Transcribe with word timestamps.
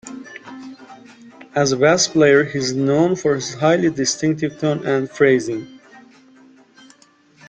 As 1.53 1.71
a 1.71 1.77
bass 1.77 2.07
player, 2.07 2.43
he 2.43 2.57
is 2.57 2.73
known 2.73 3.15
for 3.15 3.35
his 3.35 3.53
highly 3.53 3.91
distinctive 3.91 4.57
tone 4.59 4.83
and 4.83 5.07
phrasing. 5.07 5.79